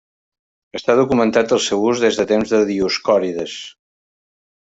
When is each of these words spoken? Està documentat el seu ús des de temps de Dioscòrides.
Està 0.79 0.95
documentat 0.99 1.53
el 1.57 1.61
seu 1.65 1.85
ús 1.89 2.01
des 2.05 2.17
de 2.21 2.25
temps 2.33 2.55
de 2.55 2.63
Dioscòrides. 2.71 3.55